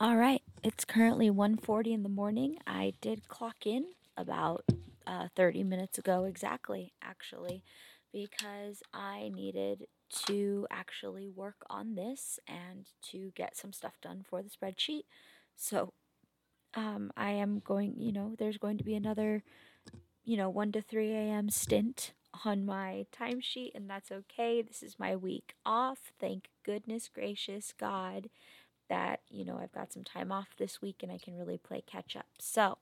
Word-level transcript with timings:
All 0.00 0.16
right, 0.16 0.42
it's 0.62 0.84
currently 0.84 1.28
1:40 1.28 1.92
in 1.92 2.04
the 2.04 2.08
morning. 2.08 2.58
I 2.68 2.94
did 3.00 3.26
clock 3.26 3.66
in 3.66 3.84
about 4.16 4.64
uh, 5.08 5.26
30 5.34 5.64
minutes 5.64 5.98
ago 5.98 6.22
exactly, 6.24 6.92
actually, 7.02 7.64
because 8.12 8.80
I 8.94 9.32
needed 9.34 9.88
to 10.26 10.68
actually 10.70 11.28
work 11.28 11.64
on 11.68 11.96
this 11.96 12.38
and 12.46 12.86
to 13.10 13.32
get 13.34 13.56
some 13.56 13.72
stuff 13.72 13.94
done 14.00 14.24
for 14.28 14.40
the 14.40 14.50
spreadsheet. 14.50 15.02
So, 15.56 15.94
um, 16.74 17.10
I 17.16 17.30
am 17.30 17.60
going, 17.64 17.94
you 17.98 18.12
know, 18.12 18.36
there's 18.38 18.58
going 18.58 18.78
to 18.78 18.84
be 18.84 18.94
another, 18.94 19.42
you 20.24 20.36
know, 20.36 20.48
1 20.48 20.72
to 20.72 20.82
3 20.82 21.12
a.m. 21.12 21.50
stint 21.50 22.12
on 22.44 22.64
my 22.64 23.06
timesheet, 23.12 23.72
and 23.74 23.90
that's 23.90 24.12
okay. 24.12 24.62
This 24.62 24.82
is 24.82 24.98
my 24.98 25.16
week 25.16 25.54
off. 25.66 26.12
Thank 26.20 26.50
goodness 26.64 27.08
gracious 27.12 27.74
God 27.76 28.28
that 28.88 29.20
you 29.30 29.44
know 29.44 29.58
I've 29.60 29.72
got 29.72 29.92
some 29.92 30.04
time 30.04 30.32
off 30.32 30.48
this 30.58 30.80
week 30.82 30.96
and 31.02 31.12
I 31.12 31.18
can 31.18 31.36
really 31.36 31.58
play 31.58 31.82
catch 31.86 32.16
up. 32.16 32.26
So, 32.38 32.78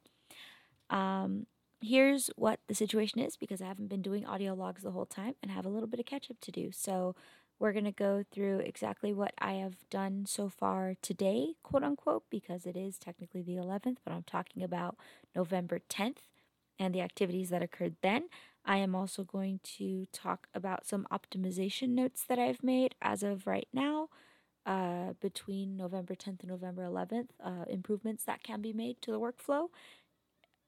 um, 0.90 1.46
here's 1.80 2.30
what 2.36 2.60
the 2.68 2.74
situation 2.74 3.20
is 3.20 3.36
because 3.36 3.60
I 3.60 3.66
haven't 3.66 3.88
been 3.88 4.02
doing 4.02 4.26
audio 4.26 4.54
logs 4.54 4.82
the 4.82 4.92
whole 4.92 5.06
time 5.06 5.34
and 5.42 5.50
have 5.50 5.66
a 5.66 5.70
little 5.70 5.88
bit 5.88 6.00
of 6.00 6.06
catch 6.06 6.30
up 6.30 6.40
to 6.40 6.52
do. 6.52 6.70
So, 6.72 7.14
we're 7.58 7.72
going 7.72 7.84
to 7.84 7.92
go 7.92 8.22
through 8.30 8.58
exactly 8.60 9.14
what 9.14 9.32
I 9.38 9.54
have 9.54 9.88
done 9.88 10.26
so 10.26 10.48
far 10.48 10.94
today, 11.00 11.54
quote 11.62 11.82
unquote, 11.82 12.24
because 12.30 12.66
it 12.66 12.76
is 12.76 12.98
technically 12.98 13.42
the 13.42 13.56
11th, 13.56 13.96
but 14.04 14.12
I'm 14.12 14.24
talking 14.24 14.62
about 14.62 14.96
November 15.34 15.80
10th 15.88 16.18
and 16.78 16.94
the 16.94 17.00
activities 17.00 17.48
that 17.50 17.62
occurred 17.62 17.96
then. 18.02 18.28
I 18.64 18.78
am 18.78 18.94
also 18.94 19.24
going 19.24 19.60
to 19.78 20.06
talk 20.12 20.48
about 20.54 20.86
some 20.86 21.06
optimization 21.10 21.90
notes 21.90 22.24
that 22.28 22.38
I've 22.38 22.62
made 22.62 22.94
as 23.00 23.22
of 23.22 23.46
right 23.46 23.68
now 23.72 24.08
uh, 24.66 25.12
between 25.20 25.76
November 25.76 26.14
10th 26.14 26.40
and 26.40 26.50
November 26.50 26.82
11th, 26.82 27.28
uh, 27.42 27.64
improvements 27.68 28.24
that 28.24 28.42
can 28.42 28.60
be 28.60 28.72
made 28.72 29.00
to 29.02 29.12
the 29.12 29.20
workflow 29.20 29.68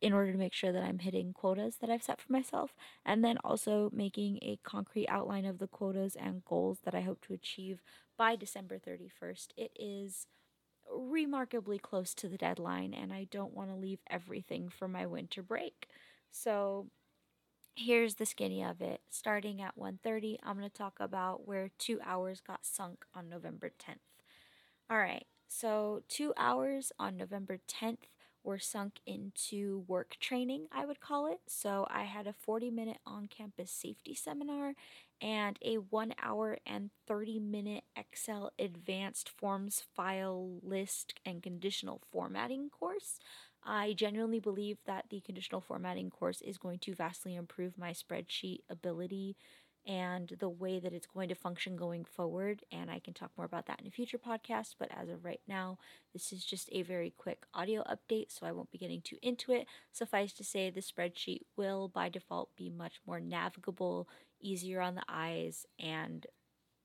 in 0.01 0.13
order 0.13 0.31
to 0.31 0.39
make 0.39 0.55
sure 0.55 0.71
that 0.71 0.85
I'm 0.85 1.01
hitting 1.01 1.33
quotas 1.33 1.77
that 1.81 1.91
I've 1.91 2.05
set 2.05 2.21
for 2.21 2.33
myself, 2.33 2.75
and 3.05 3.25
then 3.25 3.37
also 3.43 3.91
making 3.93 4.39
a 4.43 4.61
concrete 4.63 5.09
outline 5.09 5.45
of 5.45 5.59
the 5.59 5.67
quotas 5.67 6.15
and 6.15 6.45
goals 6.45 6.79
that 6.85 6.95
I 6.95 7.01
hope 7.01 7.21
to 7.27 7.35
achieve 7.35 7.83
by 8.17 8.37
December 8.37 8.79
31st. 8.79 9.49
It 9.57 9.73
is 9.75 10.29
remarkably 10.97 11.79
close 11.79 12.15
to 12.15 12.29
the 12.29 12.39
deadline, 12.39 12.95
and 12.95 13.13
I 13.13 13.27
don't 13.31 13.55
want 13.55 13.71
to 13.71 13.77
leave 13.77 13.99
everything 14.09 14.69
for 14.69 14.87
my 14.87 15.05
winter 15.07 15.43
break. 15.43 15.89
So 16.31 16.87
here's 17.79 18.17
the 18.17 18.27
skinny 18.27 18.63
of 18.63 18.81
it 18.81 19.01
starting 19.09 19.63
at 19.63 19.79
1.30 19.79 20.37
i'm 20.43 20.59
going 20.59 20.69
to 20.69 20.77
talk 20.77 20.97
about 20.99 21.47
where 21.47 21.71
two 21.79 22.01
hours 22.05 22.41
got 22.41 22.67
sunk 22.67 23.05
on 23.15 23.29
november 23.29 23.71
10th 23.71 23.99
all 24.91 24.99
right 24.99 25.27
so 25.47 26.03
two 26.09 26.35
hours 26.37 26.91
on 26.99 27.17
november 27.17 27.59
10th 27.69 28.09
were 28.43 28.59
sunk 28.59 28.95
into 29.07 29.85
work 29.87 30.17
training 30.19 30.67
i 30.73 30.85
would 30.85 31.01
call 31.01 31.31
it. 31.31 31.39
So 31.47 31.87
i 31.89 32.03
had 32.03 32.27
a 32.27 32.33
40 32.33 32.71
minute 32.71 32.99
on-campus 33.07 33.71
safety 33.71 34.15
seminar 34.15 34.75
and 35.21 35.57
a 35.65 35.77
one 35.77 36.15
hour 36.21 36.59
and 36.67 36.91
30 37.07 37.39
minute 37.39 37.85
excel 37.97 38.51
advanced 38.59 39.29
forms 39.29 39.85
file 39.95 40.59
list 40.63 41.15
and 41.25 41.43
conditional 41.43 42.01
formatting 42.11 42.71
course 42.71 43.19
I 43.69 43.93
genuinely 43.93 44.41
believe 44.41 44.79
that 44.87 45.05
the 45.11 45.21
conditional 45.21 45.61
formatting 45.61 46.09
course 46.09 46.41
is 46.41 46.57
going 46.57 46.79
to 46.81 46.95
vastly 46.95 47.37
improve 47.37 47.77
my 47.77 47.93
spreadsheet 47.93 48.61
ability 48.71 49.37
and 49.87 50.35
the 50.41 50.49
way 50.49 50.81
that 50.81 50.95
it's 50.95 51.07
going 51.07 51.29
to 51.29 51.35
function 51.35 51.77
going 51.77 52.05
forward. 52.05 52.63
And 52.73 52.91
I 52.91 52.99
can 52.99 53.13
talk 53.13 53.31
more 53.37 53.45
about 53.45 53.67
that 53.67 53.81
in 53.81 53.87
a 53.87 53.91
future 53.91 54.19
podcast. 54.19 54.75
But 54.79 54.91
as 54.99 55.11
of 55.11 55.25
right 55.25 55.41
now, 55.47 55.79
this 56.15 56.33
is 56.33 56.45
just 56.45 56.71
a 56.73 56.83
very 56.83 57.13
quick 57.19 57.45
audio 57.53 57.83
update, 57.85 58.31
so 58.31 58.47
I 58.47 58.53
won't 58.53 58.71
be 58.71 58.79
getting 58.79 59.03
too 59.03 59.19
into 59.23 59.53
it. 59.53 59.67
Suffice 59.93 60.33
to 60.35 60.45
say, 60.45 60.71
the 60.71 60.81
spreadsheet 60.81 61.43
will 61.57 61.89
by 61.89 62.09
default 62.09 62.57
be 62.57 62.71
much 62.71 63.01
more 63.07 63.21
navigable, 63.21 64.09
easier 64.41 64.81
on 64.81 64.95
the 64.95 65.05
eyes, 65.09 65.67
and 65.79 66.27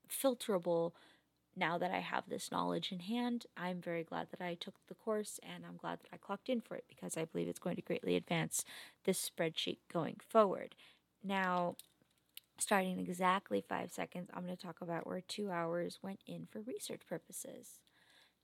filterable 0.09 0.91
now 1.55 1.77
that 1.77 1.91
I 1.91 1.99
have 1.99 2.23
this 2.27 2.51
knowledge 2.51 2.91
in 2.91 2.99
hand, 2.99 3.45
I'm 3.55 3.81
very 3.81 4.03
glad 4.03 4.27
that 4.31 4.43
I 4.43 4.55
took 4.55 4.75
the 4.87 4.95
course 4.95 5.39
and 5.43 5.63
I'm 5.65 5.77
glad 5.77 5.99
that 6.01 6.09
I 6.13 6.17
clocked 6.17 6.49
in 6.49 6.61
for 6.61 6.75
it 6.75 6.85
because 6.87 7.15
I 7.15 7.25
believe 7.25 7.47
it's 7.47 7.59
going 7.59 7.75
to 7.75 7.81
greatly 7.81 8.15
advance 8.15 8.65
this 9.05 9.29
spreadsheet 9.29 9.77
going 9.91 10.17
forward. 10.27 10.75
Now, 11.23 11.75
starting 12.57 12.99
exactly 12.99 13.63
five 13.67 13.91
seconds, 13.91 14.29
I'm 14.33 14.45
going 14.45 14.57
to 14.57 14.61
talk 14.65 14.81
about 14.81 15.05
where 15.05 15.21
two 15.21 15.51
hours 15.51 15.99
went 16.01 16.21
in 16.25 16.47
for 16.51 16.61
research 16.61 17.01
purposes. 17.07 17.79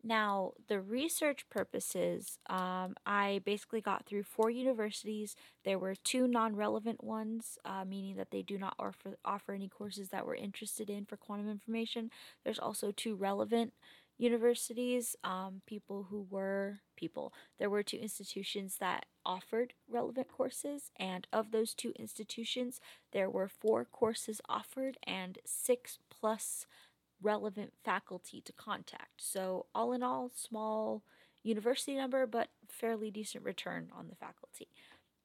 Now, 0.04 0.54
the 0.68 0.80
research 0.80 1.46
purposes, 1.50 2.38
um, 2.50 2.96
I 3.06 3.42
basically 3.46 3.82
got 3.82 4.06
through 4.06 4.24
four 4.24 4.50
universities. 4.50 5.36
There 5.66 5.78
were 5.78 5.96
two 5.96 6.28
non 6.28 6.56
relevant 6.56 7.04
ones, 7.04 7.58
uh, 7.66 7.84
meaning 7.86 8.16
that 8.16 8.32
they 8.32 8.42
do 8.42 8.58
not 8.58 8.76
offer, 8.80 9.18
offer 9.26 9.52
any 9.52 9.68
courses 9.68 10.10
that 10.10 10.26
we're 10.26 10.36
interested 10.36 10.90
in 10.90 11.06
for 11.06 11.18
quantum 11.18 11.50
information. 11.50 12.12
There's 12.46 12.60
also 12.60 12.92
two 12.92 13.16
relevant 13.16 13.74
universities, 14.18 15.16
um, 15.24 15.62
people 15.66 16.08
who 16.10 16.28
were 16.30 16.80
people. 16.96 17.34
There 17.58 17.70
were 17.70 17.84
two 17.84 17.98
institutions 17.98 18.76
that 18.80 19.06
offered 19.26 19.74
relevant 19.90 20.28
courses, 20.28 20.92
and 20.98 21.26
of 21.32 21.52
those 21.52 21.74
two 21.74 21.94
institutions, 21.98 22.80
there 23.12 23.30
were 23.30 23.48
four 23.48 23.86
courses 23.86 24.42
offered 24.48 24.98
and 25.08 25.40
six 25.46 26.00
plus 26.10 26.68
relevant 27.22 27.74
faculty 27.84 28.42
to 28.42 28.54
contact. 28.54 29.22
So, 29.22 29.66
all 29.74 29.94
in 29.94 30.04
all, 30.04 30.32
small 30.34 31.04
university 31.44 31.96
number, 31.96 32.26
but 32.26 32.50
fairly 32.68 33.12
decent 33.12 33.44
return 33.44 33.90
on 33.96 34.08
the 34.10 34.16
faculty. 34.16 34.68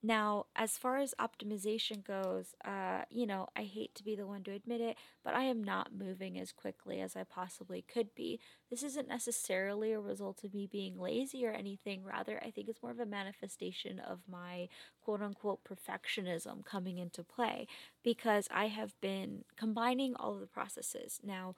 Now, 0.06 0.44
as 0.54 0.76
far 0.76 0.98
as 0.98 1.14
optimization 1.18 2.04
goes, 2.04 2.54
uh, 2.62 3.04
you 3.08 3.26
know, 3.26 3.48
I 3.56 3.62
hate 3.62 3.94
to 3.94 4.04
be 4.04 4.14
the 4.14 4.26
one 4.26 4.42
to 4.42 4.50
admit 4.50 4.82
it, 4.82 4.98
but 5.24 5.32
I 5.32 5.44
am 5.44 5.64
not 5.64 5.94
moving 5.98 6.38
as 6.38 6.52
quickly 6.52 7.00
as 7.00 7.16
I 7.16 7.24
possibly 7.24 7.80
could 7.80 8.14
be. 8.14 8.38
This 8.68 8.82
isn't 8.82 9.08
necessarily 9.08 9.92
a 9.92 10.00
result 10.00 10.44
of 10.44 10.52
me 10.52 10.66
being 10.70 10.98
lazy 10.98 11.46
or 11.46 11.52
anything. 11.52 12.04
Rather, 12.04 12.38
I 12.44 12.50
think 12.50 12.68
it's 12.68 12.82
more 12.82 12.92
of 12.92 13.00
a 13.00 13.06
manifestation 13.06 13.98
of 13.98 14.20
my 14.30 14.68
quote 15.02 15.22
unquote 15.22 15.60
perfectionism 15.64 16.66
coming 16.66 16.98
into 16.98 17.24
play 17.24 17.66
because 18.02 18.46
I 18.50 18.66
have 18.66 19.00
been 19.00 19.46
combining 19.56 20.14
all 20.16 20.34
of 20.34 20.40
the 20.40 20.46
processes. 20.46 21.18
Now, 21.24 21.54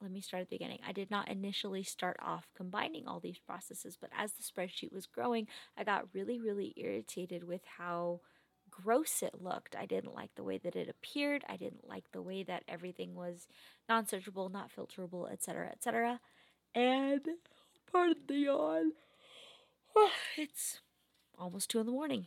let 0.00 0.10
me 0.10 0.20
start 0.20 0.42
at 0.42 0.48
the 0.48 0.56
beginning. 0.56 0.78
I 0.86 0.92
did 0.92 1.10
not 1.10 1.28
initially 1.28 1.82
start 1.82 2.16
off 2.22 2.46
combining 2.56 3.06
all 3.06 3.20
these 3.20 3.38
processes, 3.38 3.98
but 4.00 4.10
as 4.16 4.32
the 4.32 4.42
spreadsheet 4.42 4.92
was 4.92 5.06
growing, 5.06 5.48
I 5.76 5.84
got 5.84 6.14
really, 6.14 6.38
really 6.38 6.72
irritated 6.76 7.44
with 7.44 7.62
how 7.78 8.20
gross 8.70 9.22
it 9.22 9.42
looked. 9.42 9.74
I 9.76 9.86
didn't 9.86 10.14
like 10.14 10.34
the 10.34 10.44
way 10.44 10.58
that 10.58 10.76
it 10.76 10.88
appeared. 10.88 11.44
I 11.48 11.56
didn't 11.56 11.88
like 11.88 12.04
the 12.12 12.22
way 12.22 12.42
that 12.44 12.62
everything 12.68 13.14
was 13.14 13.48
non 13.88 14.04
searchable, 14.04 14.50
not 14.50 14.70
filterable, 14.74 15.30
etc., 15.30 15.68
etc. 15.70 16.20
And 16.74 17.22
pardon 17.90 18.22
the 18.26 18.34
yawn. 18.34 18.92
it's 20.36 20.80
almost 21.38 21.70
two 21.70 21.80
in 21.80 21.86
the 21.86 21.92
morning. 21.92 22.26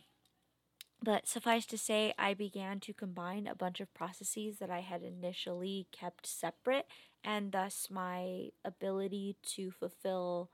But 1.02 1.26
suffice 1.26 1.66
to 1.66 1.78
say, 1.78 2.14
I 2.16 2.32
began 2.32 2.78
to 2.80 2.92
combine 2.94 3.48
a 3.48 3.56
bunch 3.56 3.80
of 3.80 3.92
processes 3.92 4.58
that 4.58 4.70
I 4.70 4.80
had 4.80 5.02
initially 5.02 5.88
kept 5.90 6.26
separate, 6.26 6.86
and 7.24 7.50
thus 7.50 7.88
my 7.90 8.50
ability 8.64 9.36
to 9.54 9.72
fulfill 9.72 10.50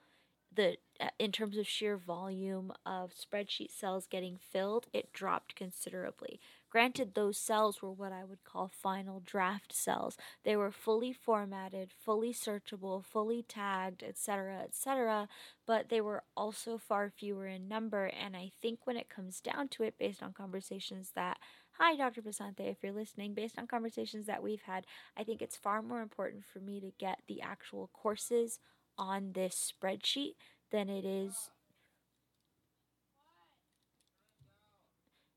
the 0.50 0.78
uh, 0.98 1.10
in 1.19 1.32
terms 1.32 1.58
of 1.58 1.69
sheer 1.69 1.98
volume 1.98 2.72
of 2.87 3.12
spreadsheet 3.12 3.70
cells 3.70 4.06
getting 4.06 4.38
filled, 4.38 4.87
it 4.94 5.12
dropped 5.12 5.54
considerably. 5.54 6.41
Granted, 6.70 7.14
those 7.14 7.38
cells 7.38 7.80
were 7.80 7.92
what 7.92 8.12
I 8.12 8.24
would 8.24 8.44
call 8.44 8.68
final 8.68 9.20
draft 9.24 9.72
cells. 9.72 10.16
They 10.44 10.54
were 10.54 10.70
fully 10.70 11.12
formatted, 11.12 11.92
fully 12.04 12.32
searchable, 12.34 13.02
fully 13.04 13.42
tagged, 13.42 14.02
etc., 14.02 14.60
etc., 14.64 15.28
but 15.66 15.88
they 15.88 16.00
were 16.02 16.25
also 16.37 16.76
far 16.76 17.10
fewer 17.10 17.46
in 17.46 17.69
number. 17.69 18.06
And 18.06 18.37
I 18.37 18.52
think 18.60 18.81
when 18.84 18.98
it 18.98 19.08
comes 19.08 19.40
down 19.40 19.69
to 19.69 19.82
it, 19.82 19.94
based 19.98 20.22
on 20.22 20.34
conversations 20.34 21.12
that, 21.14 21.38
hi, 21.72 21.96
Dr. 21.96 22.20
Basante, 22.20 22.70
if 22.70 22.82
you're 22.82 22.93
listening, 22.93 23.32
based 23.32 23.58
on 23.58 23.66
conversations 23.66 24.26
that 24.26 24.43
we've 24.43 24.62
had, 24.62 24.84
I 25.16 25.25
think 25.25 25.40
it's 25.40 25.56
far 25.56 25.81
more 25.81 26.02
important 26.02 26.44
for 26.44 26.60
me 26.60 26.81
to 26.81 26.93
get 26.98 27.20
the 27.28 27.40
actual 27.40 27.88
courses 27.94 28.58
on 28.98 29.32
this 29.32 29.72
spreadsheet 29.72 30.34
than 30.70 30.90
it 30.90 31.04
is 31.06 31.50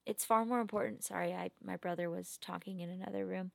it's 0.05 0.25
far 0.25 0.45
more 0.45 0.59
important 0.59 1.03
sorry 1.03 1.33
i 1.33 1.49
my 1.63 1.75
brother 1.75 2.09
was 2.09 2.37
talking 2.41 2.79
in 2.79 2.89
another 2.89 3.25
room 3.25 3.51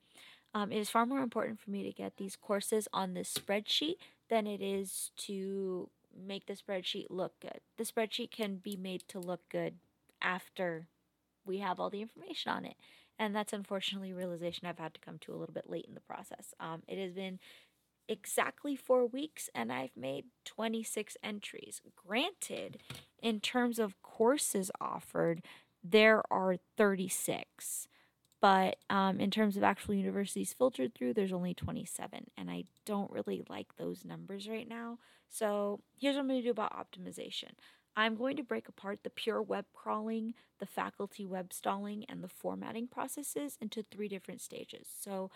um, 0.55 0.73
it 0.73 0.79
is 0.79 0.89
far 0.89 1.05
more 1.05 1.21
important 1.21 1.61
for 1.61 1.71
me 1.71 1.83
to 1.83 1.93
get 1.93 2.17
these 2.17 2.37
courses 2.37 2.89
on 2.93 3.15
this 3.15 3.33
spreadsheet 3.33 3.97
than 4.31 4.47
it 4.47 4.63
is 4.63 5.11
to 5.17 5.91
make 6.19 6.47
the 6.47 6.55
spreadsheet 6.55 7.07
look 7.11 7.39
good 7.41 7.61
the 7.77 7.85
spreadsheet 7.85 8.31
can 8.31 8.57
be 8.57 8.77
made 8.77 9.03
to 9.09 9.19
look 9.19 9.43
good 9.51 9.75
after 10.23 10.89
we 11.45 11.59
have 11.59 11.79
all 11.79 11.91
the 11.91 12.03
information 12.03 12.51
on 12.51 12.65
it 12.65 12.77
and 13.19 13.35
that's 13.35 13.53
unfortunately 13.53 14.13
a 14.13 14.15
realization 14.15 14.67
i've 14.67 14.79
had 14.79 14.95
to 14.95 15.01
come 15.01 15.19
to 15.19 15.33
a 15.33 15.37
little 15.37 15.55
bit 15.55 15.69
late 15.69 15.85
in 15.87 15.95
the 15.95 16.01
process 16.01 16.55
um, 16.61 16.83
it 16.89 16.99
has 16.99 17.13
been 17.13 17.39
exactly 18.09 18.77
four 18.77 19.07
weeks 19.07 19.51
and 19.55 19.73
I've 19.73 19.97
made 19.97 20.27
26 20.45 21.17
entries. 21.23 21.81
Granted, 22.07 22.79
in 23.23 23.41
terms 23.41 23.79
of 23.79 24.01
courses 24.03 24.71
offered, 24.81 25.43
there 25.91 26.23
are 26.31 26.57
36. 26.77 27.89
But 28.41 28.77
um, 28.91 29.19
in 29.19 29.31
terms 29.31 29.57
of 29.57 29.65
actual 29.65 29.95
universities 29.95 30.55
filtered 30.57 30.95
through, 30.95 31.15
there's 31.15 31.33
only 31.33 31.55
27. 31.55 32.27
And 32.37 32.51
I 32.51 32.65
don't 32.85 33.11
really 33.11 33.43
like 33.49 33.77
those 33.77 34.05
numbers 34.05 34.49
right 34.49 34.69
now. 34.69 34.99
So 35.29 35.81
here's 35.99 36.17
what 36.17 36.21
I'm 36.23 36.29
going 36.29 36.41
to 36.41 36.45
do 36.45 36.51
about 36.51 36.73
optimization. 36.73 37.53
I'm 37.97 38.15
going 38.15 38.37
to 38.37 38.43
break 38.43 38.69
apart 38.69 39.01
the 39.03 39.11
pure 39.11 39.41
web 39.41 39.65
crawling, 39.73 40.35
the 40.59 40.67
faculty 40.67 41.25
web 41.25 41.53
stalking, 41.53 42.05
and 42.11 42.23
the 42.23 42.29
formatting 42.29 42.89
processes 42.89 43.57
into 43.61 43.83
three 43.83 44.07
different 44.07 44.43
stages. 44.43 44.87
So 45.01 45.31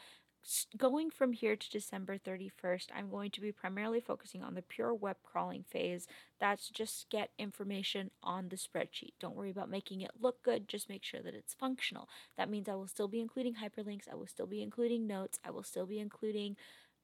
going 0.77 1.11
from 1.11 1.33
here 1.33 1.57
to 1.57 1.71
December 1.71 2.17
31st, 2.17 2.87
I'm 2.95 3.11
going 3.11 3.31
to 3.33 3.41
be 3.41 3.53
primarily 3.53 4.01
focusing 4.01 4.43
on 4.43 4.55
the 4.55 4.63
pure 4.63 4.95
web 4.95 5.17
crawling 5.23 5.65
phase. 5.69 6.07
That's 6.39 6.69
just 6.69 7.11
get 7.11 7.31
information 7.39 8.11
on 8.23 8.49
the 8.49 8.57
spreadsheet. 8.57 9.13
Don't 9.21 9.37
worry 9.37 9.51
about 9.51 9.71
making 9.71 10.01
it 10.01 10.13
look 10.21 10.43
good, 10.43 10.69
just 10.69 10.89
make 10.89 11.05
sure 11.05 11.21
that 11.21 11.35
it's 11.35 11.55
functional. 11.55 12.09
That 12.37 12.51
means 12.51 12.69
I 12.69 12.75
will 12.75 12.87
still 12.87 13.09
be 13.09 13.21
including 13.21 13.57
hyperlinks, 13.57 14.09
I 14.11 14.15
will 14.15 14.27
still 14.27 14.47
be 14.47 14.63
including 14.63 15.07
notes, 15.07 15.39
I 15.45 15.51
will 15.51 15.63
still 15.63 15.87
be 15.87 15.99
including 15.99 16.57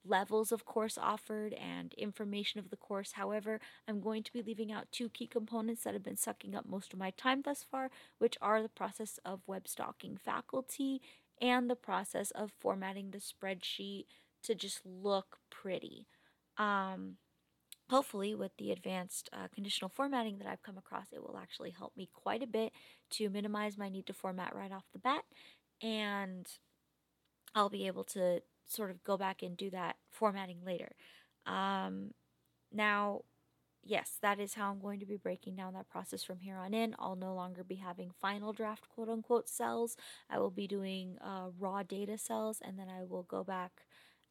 levels 0.09 0.53
of 0.53 0.65
course 0.65 0.97
offered 0.97 1.53
and 1.55 1.93
information 1.95 2.61
of 2.61 2.71
the 2.71 2.77
course. 2.77 3.13
However, 3.13 3.61
I'm 3.89 4.01
going 4.01 4.23
to 4.23 4.33
be 4.33 4.43
leaving 4.43 4.73
out 4.73 4.93
two 4.93 5.09
key 5.09 5.27
components 5.27 5.83
that 5.83 5.95
have 5.95 6.05
been 6.05 6.17
sucking 6.17 6.55
up 6.55 6.67
most 6.67 6.93
of 6.93 6.99
my 6.99 7.11
time 7.11 7.43
thus 7.43 7.65
far, 7.69 7.91
which 8.19 8.37
are 8.41 8.63
the 8.63 8.69
process 8.69 9.19
of 9.25 9.41
web 9.47 9.67
stalking 9.69 10.17
faculty 10.17 11.01
and 11.41 11.69
the 11.69 11.77
process 11.77 12.31
of 12.33 12.53
formatting 12.61 13.11
the 13.11 13.19
spreadsheet 13.19 14.05
to 14.43 14.55
just 14.55 14.81
look 14.85 15.39
pretty. 15.51 16.07
Um, 16.59 17.17
hopefully, 17.91 18.35
with 18.35 18.53
the 18.59 18.73
advanced 18.73 19.29
uh, 19.33 19.49
conditional 19.55 19.91
formatting 19.95 20.39
that 20.39 20.49
I've 20.49 20.63
come 20.63 20.79
across, 20.79 21.07
it 21.13 21.23
will 21.23 21.39
actually 21.41 21.71
help 21.71 21.97
me 21.97 22.09
quite 22.13 22.43
a 22.43 22.47
bit 22.47 22.73
to 23.11 23.29
minimize 23.29 23.77
my 23.77 23.89
need 23.89 24.07
to 24.07 24.13
format 24.13 24.55
right 24.55 24.73
off 24.73 24.85
the 24.93 24.99
bat. 24.99 25.25
And 25.83 26.47
I'll 27.55 27.69
be 27.69 27.87
able 27.87 28.05
to 28.05 28.43
sort 28.67 28.91
of 28.91 29.05
go 29.05 29.17
back 29.17 29.43
and 29.43 29.57
do 29.57 29.71
that 29.71 29.97
formatting 30.11 30.59
later. 30.65 30.93
Um, 31.47 32.13
now, 32.73 33.23
yes, 33.87 34.19
that 34.23 34.41
is 34.41 34.55
how 34.55 34.71
I'm 34.71 34.81
going 34.81 35.01
to 35.01 35.07
be 35.07 35.17
breaking 35.17 35.57
down 35.57 35.75
that 35.75 35.89
process 35.89 36.23
from 36.23 36.41
here 36.41 36.57
on 36.57 36.75
in. 36.75 36.95
I'll 36.99 37.17
no 37.17 37.35
longer 37.35 37.65
be 37.65 37.77
having 37.77 38.11
final 38.21 38.53
draft 38.53 38.89
quote 38.89 39.09
unquote 39.09 39.49
cells. 39.49 39.97
I 40.29 40.39
will 40.39 40.51
be 40.51 40.67
doing 40.67 41.19
uh, 41.21 41.49
raw 41.59 41.83
data 41.83 42.19
cells 42.19 42.61
and 42.65 42.79
then 42.79 42.89
I 42.89 43.05
will 43.05 43.23
go 43.23 43.45
back 43.45 43.83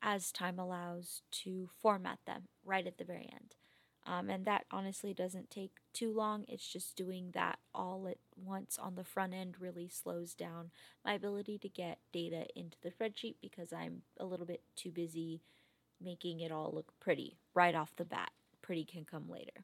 as 0.02 0.32
time 0.32 0.60
allows 0.60 1.22
to 1.32 1.70
format 1.82 2.20
them 2.26 2.44
right 2.64 2.86
at 2.86 2.98
the 2.98 3.06
very 3.06 3.30
end. 3.32 3.56
Um, 4.08 4.30
and 4.30 4.46
that 4.46 4.66
honestly 4.70 5.16
doesn't 5.16 5.50
take 5.50 5.72
too 5.92 6.14
long. 6.14 6.46
It's 6.48 6.72
just 6.72 6.96
doing 6.96 7.32
that 7.34 7.58
all 7.74 8.08
at 8.08 8.20
once 8.36 8.78
on 8.80 8.96
the 8.96 9.04
front 9.04 9.34
end 9.34 9.56
really 9.60 9.90
slows 9.90 10.36
down 10.36 10.70
my 11.04 11.14
ability 11.14 11.58
to 11.60 11.70
get 11.70 11.98
data 12.14 12.46
into 12.56 12.78
the 12.84 12.92
spreadsheet 12.92 13.36
because 13.42 13.74
I'm 13.74 14.04
a 14.20 14.26
little 14.26 14.46
bit 14.46 14.62
too 14.76 14.92
busy 14.92 15.42
making 16.00 16.42
it 16.42 16.52
all 16.52 16.72
look 16.72 16.94
pretty 17.00 17.38
right 17.56 17.74
off 17.74 17.96
the 17.96 18.06
bat 18.06 18.30
pretty 18.66 18.84
can 18.84 19.06
come 19.06 19.30
later. 19.30 19.64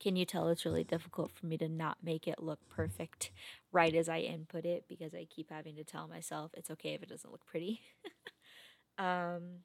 Can 0.00 0.16
you 0.16 0.24
tell 0.24 0.48
it's 0.48 0.64
really 0.64 0.84
difficult 0.84 1.30
for 1.30 1.46
me 1.46 1.56
to 1.58 1.68
not 1.68 1.98
make 2.02 2.26
it 2.26 2.42
look 2.42 2.58
perfect 2.68 3.30
right 3.72 3.94
as 3.94 4.08
I 4.08 4.18
input 4.18 4.66
it 4.66 4.84
because 4.88 5.14
I 5.14 5.26
keep 5.30 5.50
having 5.50 5.76
to 5.76 5.84
tell 5.84 6.08
myself 6.08 6.50
it's 6.54 6.70
okay 6.72 6.94
if 6.94 7.02
it 7.02 7.08
doesn't 7.08 7.30
look 7.30 7.46
pretty? 7.46 7.80
um, 8.98 9.60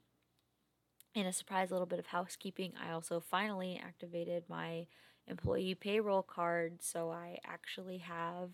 in 1.15 1.25
a 1.25 1.33
surprise 1.33 1.71
little 1.71 1.87
bit 1.87 1.99
of 1.99 2.07
housekeeping, 2.07 2.73
I 2.81 2.91
also 2.91 3.19
finally 3.19 3.81
activated 3.83 4.43
my 4.47 4.85
employee 5.27 5.75
payroll 5.75 6.23
card 6.23 6.81
so 6.81 7.09
I 7.09 7.39
actually 7.45 7.97
have 7.99 8.51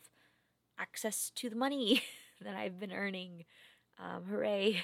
access 0.80 1.32
to 1.36 1.50
the 1.50 1.56
money 1.56 2.02
that 2.42 2.56
I've 2.56 2.80
been 2.80 2.94
earning. 2.94 3.46
Um, 4.00 4.24
hooray! 4.24 4.84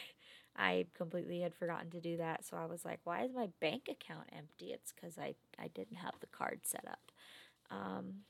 I 0.55 0.85
completely 0.95 1.41
had 1.41 1.55
forgotten 1.55 1.89
to 1.91 2.01
do 2.01 2.17
that. 2.17 2.45
So 2.45 2.57
I 2.57 2.65
was 2.65 2.85
like, 2.85 2.99
why 3.03 3.23
is 3.23 3.33
my 3.33 3.49
bank 3.59 3.89
account 3.89 4.29
empty? 4.35 4.71
It's 4.73 4.91
because 4.91 5.17
I, 5.17 5.35
I 5.59 5.67
didn't 5.69 5.97
have 5.97 6.13
the 6.19 6.27
card 6.27 6.61
set 6.63 6.85
up. 6.87 7.11
Um, 7.71 8.21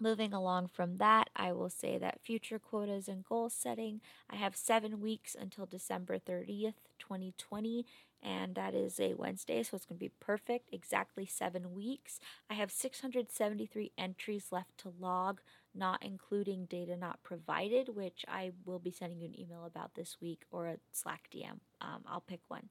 moving 0.00 0.32
along 0.32 0.68
from 0.68 0.98
that, 0.98 1.30
I 1.36 1.52
will 1.52 1.70
say 1.70 1.98
that 1.98 2.20
future 2.20 2.58
quotas 2.58 3.08
and 3.08 3.24
goal 3.24 3.50
setting, 3.50 4.00
I 4.30 4.36
have 4.36 4.56
seven 4.56 5.00
weeks 5.00 5.36
until 5.38 5.66
December 5.66 6.18
30th, 6.18 6.74
2020. 6.98 7.86
And 8.20 8.56
that 8.56 8.74
is 8.74 8.98
a 8.98 9.14
Wednesday, 9.14 9.62
so 9.62 9.76
it's 9.76 9.86
going 9.86 9.96
to 9.96 10.04
be 10.04 10.10
perfect. 10.18 10.70
Exactly 10.72 11.24
seven 11.24 11.72
weeks. 11.72 12.18
I 12.50 12.54
have 12.54 12.72
673 12.72 13.92
entries 13.96 14.46
left 14.50 14.76
to 14.78 14.92
log 14.98 15.40
not 15.78 16.04
including 16.04 16.66
data 16.66 16.96
not 16.96 17.22
provided, 17.22 17.94
which 17.94 18.24
I 18.28 18.52
will 18.66 18.78
be 18.78 18.90
sending 18.90 19.20
you 19.20 19.28
an 19.28 19.40
email 19.40 19.64
about 19.64 19.94
this 19.94 20.16
week 20.20 20.42
or 20.50 20.66
a 20.66 20.76
Slack 20.92 21.28
DM. 21.32 21.60
Um, 21.80 22.02
I'll 22.06 22.20
pick 22.20 22.40
one. 22.48 22.68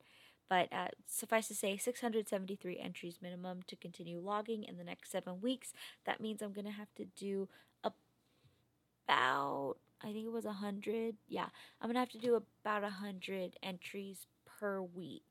But 0.50 0.72
uh, 0.72 0.90
suffice 1.08 1.48
to 1.50 1.56
say, 1.56 1.78
673 1.78 2.80
entries 2.80 3.20
minimum 3.22 3.62
to 3.68 3.76
continue 3.76 4.20
logging 4.20 4.64
in 4.64 4.78
the 4.78 4.84
next 4.84 5.12
seven 5.12 5.42
weeks. 5.42 5.74
That 6.06 6.22
means 6.22 6.42
I'm 6.42 6.54
going 6.54 6.66
to 6.66 6.72
have 6.72 6.94
to 6.96 7.06
do 7.06 7.50
about, 7.84 9.76
I 10.02 10.14
think 10.14 10.26
it 10.26 10.32
was 10.32 10.46
100. 10.46 11.16
Yeah, 11.28 11.48
I'm 11.82 11.88
going 11.88 11.96
to 11.96 12.00
have 12.00 12.10
to 12.12 12.18
do 12.18 12.36
about 12.36 12.84
100 12.84 13.58
entries 13.62 14.28
per 14.46 14.82
week. 14.82 15.24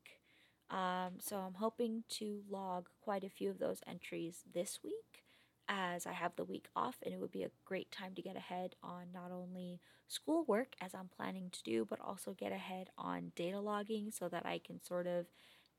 Um, 0.69 1.13
so 1.19 1.37
I'm 1.37 1.55
hoping 1.55 2.03
to 2.09 2.41
log 2.49 2.89
quite 3.01 3.23
a 3.23 3.29
few 3.29 3.49
of 3.49 3.57
those 3.57 3.79
entries 3.87 4.43
this 4.53 4.79
week 4.83 5.26
as 5.67 6.05
I 6.05 6.13
have 6.13 6.35
the 6.35 6.45
week 6.45 6.67
off, 6.75 6.97
and 7.03 7.13
it 7.13 7.19
would 7.19 7.31
be 7.31 7.43
a 7.43 7.51
great 7.65 7.91
time 7.91 8.13
to 8.15 8.21
get 8.21 8.35
ahead 8.35 8.75
on 8.83 9.07
not 9.13 9.31
only 9.31 9.79
schoolwork 10.07 10.75
as 10.81 10.93
I'm 10.93 11.09
planning 11.15 11.49
to 11.51 11.63
do, 11.63 11.85
but 11.85 11.99
also 11.99 12.33
get 12.33 12.51
ahead 12.51 12.89
on 12.97 13.31
data 13.35 13.59
logging 13.59 14.11
so 14.11 14.29
that 14.29 14.45
I 14.45 14.59
can 14.59 14.81
sort 14.83 15.07
of 15.07 15.27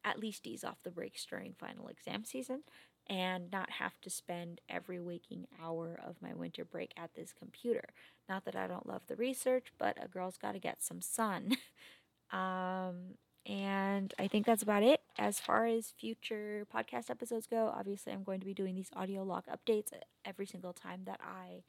at 0.04 0.18
least 0.18 0.46
ease 0.46 0.64
off 0.64 0.82
the 0.82 0.90
brakes 0.90 1.26
during 1.26 1.54
final 1.58 1.88
exam 1.88 2.24
season 2.24 2.62
and 3.08 3.50
not 3.50 3.70
have 3.70 4.00
to 4.02 4.10
spend 4.10 4.60
every 4.68 5.00
waking 5.00 5.46
hour 5.62 5.98
of 6.04 6.20
my 6.20 6.34
winter 6.34 6.64
break 6.64 6.92
at 6.96 7.14
this 7.14 7.32
computer. 7.32 7.84
Not 8.28 8.44
that 8.44 8.56
I 8.56 8.66
don't 8.66 8.86
love 8.86 9.02
the 9.06 9.16
research, 9.16 9.72
but 9.78 9.96
a 10.02 10.08
girl's 10.08 10.36
got 10.36 10.52
to 10.52 10.58
get 10.58 10.82
some 10.82 11.00
sun. 11.00 11.56
um, 12.30 13.14
and 13.48 14.12
I 14.18 14.28
think 14.28 14.46
that's 14.46 14.62
about 14.62 14.82
it. 14.82 15.00
As 15.18 15.40
far 15.40 15.66
as 15.66 15.94
future 15.98 16.66
podcast 16.74 17.10
episodes 17.10 17.46
go, 17.48 17.72
obviously, 17.76 18.12
I'm 18.12 18.24
going 18.24 18.40
to 18.40 18.46
be 18.46 18.54
doing 18.54 18.76
these 18.76 18.90
audio 18.94 19.24
log 19.24 19.44
updates 19.46 19.88
every 20.24 20.46
single 20.46 20.74
time 20.74 21.02
that 21.06 21.20
I 21.22 21.62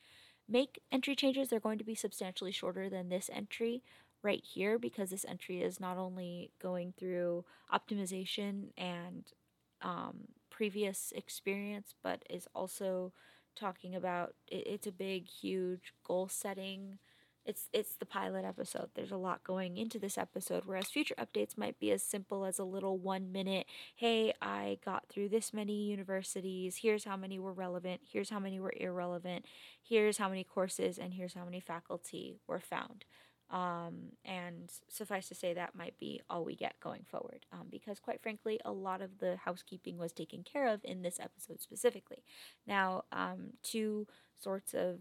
make 0.50 0.81
entry 0.91 1.15
changes. 1.15 1.50
They're 1.50 1.59
going 1.59 1.79
to 1.79 1.86
be 1.86 1.95
substantially 1.95 2.51
shorter 2.51 2.89
than 2.89 3.09
this 3.09 3.29
entry 3.33 3.83
right 4.24 4.43
here 4.43 4.77
because 4.77 5.12
this 5.12 5.25
entry 5.27 5.62
is 5.62 5.79
not 5.79 5.98
only 5.98 6.51
going 6.62 6.93
through 7.00 7.45
optimization 7.74 8.69
and 8.77 9.25
um, 9.81 10.27
previous 10.50 11.13
experience, 11.15 11.93
but 12.03 12.24
is 12.29 12.48
also 12.53 13.13
talking 13.55 13.95
about 13.95 14.33
it's 14.48 14.88
a 14.88 14.91
big, 14.91 15.27
huge 15.27 15.93
goal 16.05 16.27
setting 16.29 17.00
it's 17.46 17.69
it's 17.74 17.96
the 17.96 18.05
pilot 18.05 18.46
episode. 18.46 18.89
There's 18.96 19.12
a 19.12 19.17
lot 19.17 19.43
going 19.43 19.77
into 19.77 20.00
this 20.00 20.17
episode 20.17 20.63
whereas 20.65 20.88
future 20.88 21.15
updates 21.19 21.58
might 21.58 21.79
be 21.79 21.91
as 21.91 22.03
simple 22.03 22.46
as 22.46 22.60
a 22.60 22.63
little 22.63 22.98
1 22.98 23.31
minute, 23.31 23.67
"Hey, 23.96 24.34
I 24.41 24.79
got 24.84 25.08
through 25.10 25.29
this 25.29 25.53
many 25.53 25.86
universities. 25.86 26.77
Here's 26.77 27.05
how 27.05 27.17
many 27.17 27.39
were 27.39 27.53
relevant. 27.53 28.01
Here's 28.12 28.29
how 28.29 28.39
many 28.39 28.60
were 28.60 28.74
irrelevant. 28.75 29.46
Here's 29.81 30.17
how 30.17 30.29
many 30.29 30.43
courses 30.43 31.00
and 31.00 31.13
here's 31.13 31.34
how 31.34 31.46
many 31.46 31.60
faculty 31.60 32.39
were 32.48 32.60
found." 32.60 33.05
Um, 33.50 34.12
and 34.24 34.69
suffice 34.89 35.27
to 35.29 35.36
say, 35.36 35.53
that 35.55 35.74
might 35.74 35.98
be 35.98 36.22
all 36.29 36.46
we 36.46 36.55
get 36.55 36.79
going 36.79 37.03
forward. 37.10 37.46
Um, 37.51 37.67
because, 37.72 38.00
quite 38.00 38.22
frankly, 38.22 38.60
a 38.63 38.72
lot 38.72 39.01
of 39.01 39.17
the 39.19 39.38
housekeeping 39.38 39.98
was 39.98 40.12
taken 40.12 40.43
care 40.43 40.67
of 40.67 40.81
in 40.84 41.01
this 41.01 41.19
episode 41.19 41.60
specifically. 41.60 42.24
Now, 42.67 43.05
um, 43.12 43.53
two 43.63 44.05
sorts 44.39 44.74
of 44.75 45.00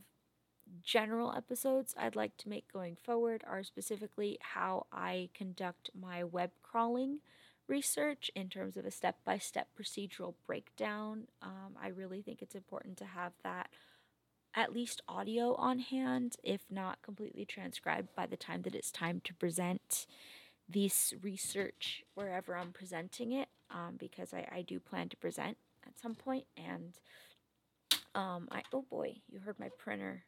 general 0.82 1.32
episodes 1.36 1.94
I'd 1.98 2.16
like 2.16 2.36
to 2.38 2.48
make 2.48 2.72
going 2.72 2.96
forward 2.96 3.44
are 3.46 3.62
specifically 3.62 4.38
how 4.40 4.86
I 4.92 5.30
conduct 5.34 5.90
my 5.98 6.24
web 6.24 6.50
crawling 6.62 7.20
research 7.68 8.30
in 8.34 8.48
terms 8.48 8.76
of 8.76 8.86
a 8.86 8.90
step 8.90 9.16
by 9.24 9.38
step 9.38 9.68
procedural 9.78 10.34
breakdown. 10.46 11.28
Um, 11.42 11.76
I 11.80 11.88
really 11.88 12.22
think 12.22 12.42
it's 12.42 12.54
important 12.54 12.96
to 12.98 13.04
have 13.04 13.32
that 13.44 13.68
at 14.54 14.72
least 14.72 15.02
audio 15.08 15.54
on 15.54 15.78
hand, 15.78 16.36
if 16.42 16.62
not 16.70 17.02
completely 17.02 17.44
transcribed 17.44 18.08
by 18.16 18.26
the 18.26 18.36
time 18.36 18.62
that 18.62 18.74
it's 18.74 18.90
time 18.90 19.20
to 19.24 19.34
present 19.34 20.06
this 20.68 21.14
research 21.22 22.02
wherever 22.14 22.56
I'm 22.56 22.72
presenting 22.72 23.32
it, 23.32 23.48
um, 23.70 23.96
because 23.98 24.34
I, 24.34 24.46
I 24.50 24.62
do 24.62 24.80
plan 24.80 25.08
to 25.10 25.16
present 25.16 25.56
at 25.86 25.98
some 26.00 26.14
point 26.14 26.44
and 26.56 26.94
um, 28.14 28.48
I 28.50 28.62
oh 28.72 28.82
boy, 28.82 29.16
you 29.30 29.40
heard 29.40 29.60
my 29.60 29.68
printer 29.78 30.24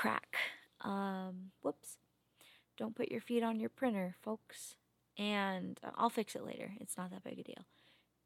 crack. 0.00 0.36
Um, 0.82 1.52
whoops. 1.62 1.98
Don't 2.78 2.96
put 2.96 3.10
your 3.10 3.20
feet 3.20 3.42
on 3.42 3.60
your 3.60 3.70
printer, 3.70 4.16
folks. 4.22 4.76
and 5.18 5.78
uh, 5.84 5.90
I'll 5.96 6.10
fix 6.10 6.34
it 6.34 6.44
later. 6.44 6.72
It's 6.80 6.96
not 6.96 7.10
that 7.10 7.24
big 7.24 7.38
a 7.38 7.42
deal. 7.42 7.66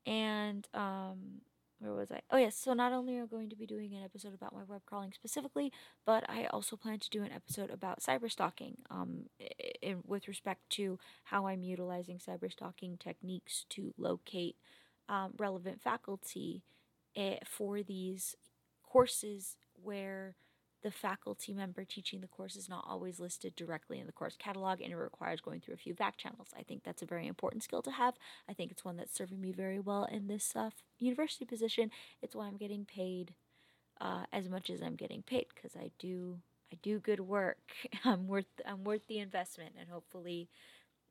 And 0.06 0.68
um, 0.74 1.42
where 1.80 1.92
was 1.94 2.12
I? 2.12 2.20
Oh 2.30 2.36
yes. 2.38 2.56
So 2.56 2.74
not 2.74 2.92
only 2.92 3.18
are 3.18 3.26
going 3.26 3.50
to 3.50 3.56
be 3.56 3.66
doing 3.66 3.94
an 3.94 4.04
episode 4.04 4.34
about 4.34 4.54
my 4.54 4.62
web 4.68 4.82
crawling 4.86 5.12
specifically, 5.12 5.72
but 6.06 6.24
I 6.28 6.46
also 6.46 6.76
plan 6.76 6.98
to 7.00 7.10
do 7.10 7.22
an 7.22 7.32
episode 7.32 7.70
about 7.70 8.00
cyber 8.00 8.30
stalking. 8.30 8.78
Um, 8.90 9.24
in, 9.82 10.02
with 10.06 10.28
respect 10.28 10.70
to 10.70 10.98
how 11.24 11.46
I'm 11.46 11.62
utilizing 11.64 12.18
cyber 12.18 12.50
stalking 12.52 12.96
techniques 12.98 13.66
to 13.70 13.94
locate 13.98 14.56
um, 15.08 15.34
relevant 15.38 15.82
faculty 15.82 16.62
eh, 17.16 17.38
for 17.46 17.82
these 17.82 18.36
courses 18.82 19.56
where 19.82 20.36
the 20.84 20.90
faculty 20.90 21.54
member 21.54 21.82
teaching 21.82 22.20
the 22.20 22.28
course 22.28 22.56
is 22.56 22.68
not 22.68 22.84
always 22.86 23.18
listed 23.18 23.56
directly 23.56 23.98
in 23.98 24.06
the 24.06 24.12
course 24.12 24.36
catalog 24.38 24.82
and 24.82 24.92
it 24.92 24.96
requires 24.96 25.40
going 25.40 25.58
through 25.58 25.72
a 25.72 25.78
few 25.78 25.94
back 25.94 26.18
channels. 26.18 26.48
I 26.56 26.62
think 26.62 26.84
that's 26.84 27.00
a 27.00 27.06
very 27.06 27.26
important 27.26 27.62
skill 27.62 27.80
to 27.82 27.90
have. 27.90 28.14
I 28.48 28.52
think 28.52 28.70
it's 28.70 28.84
one 28.84 28.98
that's 28.98 29.14
serving 29.14 29.40
me 29.40 29.50
very 29.50 29.80
well 29.80 30.04
in 30.04 30.26
this 30.26 30.52
uh, 30.54 30.70
university 30.98 31.46
position. 31.46 31.90
It's 32.20 32.36
why 32.36 32.46
I'm 32.46 32.58
getting 32.58 32.84
paid 32.84 33.34
uh, 33.98 34.24
as 34.30 34.46
much 34.50 34.68
as 34.68 34.82
I'm 34.82 34.94
getting 34.94 35.22
paid 35.22 35.46
because 35.54 35.74
I 35.74 35.90
do 35.98 36.38
I 36.70 36.76
do 36.82 36.98
good 37.00 37.20
work. 37.20 37.72
I'm 38.04 38.28
worth 38.28 38.60
I'm 38.66 38.84
worth 38.84 39.06
the 39.06 39.20
investment 39.20 39.76
and 39.80 39.88
hopefully 39.88 40.50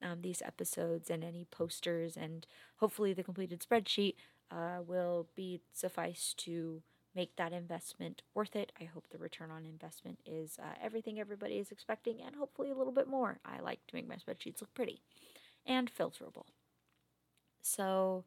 um, 0.04 0.22
these 0.22 0.44
episodes 0.46 1.10
and 1.10 1.24
any 1.24 1.48
posters 1.50 2.16
and 2.16 2.46
hopefully 2.78 3.14
the 3.14 3.24
completed 3.24 3.66
spreadsheet 3.68 4.14
uh, 4.52 4.84
will 4.86 5.30
be 5.36 5.62
suffice 5.74 6.36
to 6.38 6.84
make 7.16 7.36
that 7.36 7.54
investment 7.54 8.22
worth 8.34 8.56
it. 8.56 8.72
I 8.80 8.86
hope 8.86 9.06
the 9.10 9.18
return 9.18 9.52
on 9.52 9.66
investment 9.66 10.20
is 10.26 10.58
uh, 10.60 10.76
everything 10.82 11.20
everybody 11.20 11.56
is 11.56 11.72
expecting 11.72 12.22
and 12.26 12.36
hopefully 12.36 12.72
a 12.72 12.76
little 12.76 12.94
bit 12.94 13.08
more. 13.08 13.40
I 13.46 13.60
like 13.60 13.86
to 13.88 13.96
make 13.96 14.08
my 14.08 14.16
spreadsheets 14.16 14.62
look 14.62 14.74
pretty 14.74 15.02
and 15.66 15.92
filterable. 15.94 16.46
So 17.62 18.26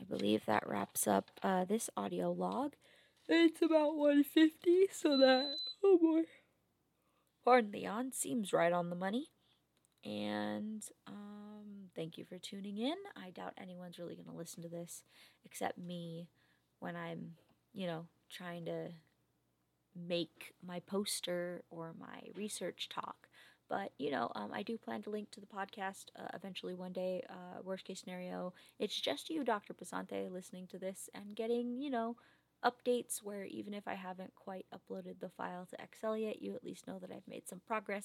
I 0.00 0.04
believe 0.04 0.46
that 0.46 0.66
wraps 0.66 1.06
up 1.06 1.30
uh, 1.42 1.64
this 1.64 1.90
audio 1.96 2.32
log. 2.32 2.74
It's 3.28 3.62
about 3.62 3.96
150, 3.96 4.88
so 4.92 5.16
that, 5.18 5.54
oh 5.82 5.98
boy. 5.98 6.22
Pardon 7.44 7.78
yawn, 7.80 8.12
seems 8.12 8.52
right 8.52 8.72
on 8.72 8.90
the 8.90 8.96
money. 8.96 9.28
And 10.04 10.84
um, 11.06 11.90
thank 11.96 12.18
you 12.18 12.24
for 12.24 12.38
tuning 12.38 12.78
in. 12.78 12.96
I 13.16 13.30
doubt 13.30 13.54
anyone's 13.58 13.98
really 13.98 14.14
going 14.14 14.28
to 14.28 14.36
listen 14.36 14.62
to 14.62 14.68
this 14.68 15.02
except 15.44 15.78
me 15.78 16.28
when 16.80 16.96
I'm 16.96 17.32
you 17.74 17.86
know, 17.86 18.06
trying 18.30 18.64
to 18.66 18.90
make 19.94 20.52
my 20.66 20.80
poster 20.80 21.62
or 21.70 21.94
my 21.98 22.20
research 22.34 22.88
talk. 22.88 23.28
But, 23.68 23.92
you 23.98 24.10
know, 24.10 24.30
um, 24.34 24.50
I 24.52 24.62
do 24.62 24.76
plan 24.76 25.02
to 25.02 25.10
link 25.10 25.30
to 25.30 25.40
the 25.40 25.46
podcast 25.46 26.06
uh, 26.18 26.28
eventually 26.34 26.74
one 26.74 26.92
day. 26.92 27.24
Uh, 27.30 27.62
worst 27.62 27.84
case 27.84 28.00
scenario, 28.00 28.52
it's 28.78 29.00
just 29.00 29.30
you, 29.30 29.42
Dr. 29.42 29.72
Pasante, 29.72 30.30
listening 30.30 30.66
to 30.68 30.78
this 30.78 31.08
and 31.14 31.34
getting, 31.34 31.80
you 31.80 31.90
know, 31.90 32.16
updates 32.64 33.22
where 33.22 33.44
even 33.44 33.72
if 33.74 33.88
I 33.88 33.94
haven't 33.94 34.34
quite 34.34 34.66
uploaded 34.74 35.20
the 35.20 35.30
file 35.30 35.66
to 35.70 35.82
Excel 35.82 36.16
yet, 36.16 36.42
you 36.42 36.54
at 36.54 36.64
least 36.64 36.86
know 36.86 36.98
that 36.98 37.10
I've 37.10 37.26
made 37.28 37.48
some 37.48 37.60
progress 37.66 38.02